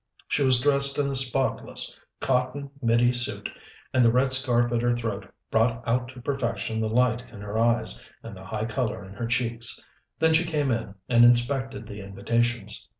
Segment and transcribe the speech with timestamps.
[0.27, 3.47] She was dressed in a spotless cotton middy suit,
[3.93, 7.59] and the red scarf at her throat brought out to perfection the light in her
[7.59, 9.79] eyes and the high color in her cheeks.
[10.17, 12.89] Then she came in and inspected the invitations.